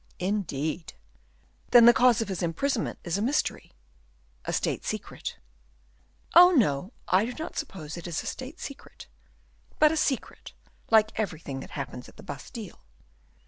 "Indeed! 0.17 0.93
Then 1.69 1.85
the 1.85 1.93
cause 1.93 2.21
of 2.23 2.27
his 2.27 2.41
imprisonment 2.41 2.97
is 3.03 3.19
a 3.19 3.21
mystery 3.21 3.71
a 4.45 4.51
state 4.51 4.83
secret." 4.83 5.37
"Oh, 6.33 6.49
no! 6.49 6.91
I 7.07 7.23
do 7.25 7.33
not 7.35 7.55
suppose 7.55 7.97
it 7.97 8.07
is 8.07 8.23
a 8.23 8.25
state 8.25 8.59
secret, 8.59 9.05
but 9.77 9.91
a 9.91 9.95
secret 9.95 10.53
like 10.89 11.11
everything 11.19 11.59
that 11.59 11.69
happens 11.77 12.09
at 12.09 12.17
the 12.17 12.23
Bastile." 12.23 12.81